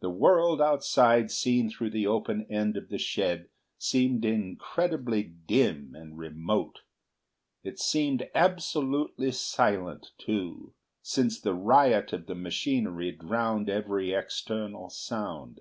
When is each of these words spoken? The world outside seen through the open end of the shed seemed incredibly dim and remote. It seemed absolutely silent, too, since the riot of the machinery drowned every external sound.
The 0.00 0.10
world 0.10 0.60
outside 0.60 1.30
seen 1.30 1.70
through 1.70 1.90
the 1.90 2.08
open 2.08 2.44
end 2.50 2.76
of 2.76 2.88
the 2.88 2.98
shed 2.98 3.50
seemed 3.78 4.24
incredibly 4.24 5.22
dim 5.22 5.94
and 5.94 6.18
remote. 6.18 6.80
It 7.62 7.78
seemed 7.78 8.28
absolutely 8.34 9.30
silent, 9.30 10.10
too, 10.18 10.74
since 11.02 11.38
the 11.40 11.54
riot 11.54 12.12
of 12.12 12.26
the 12.26 12.34
machinery 12.34 13.12
drowned 13.12 13.70
every 13.70 14.12
external 14.12 14.90
sound. 14.90 15.60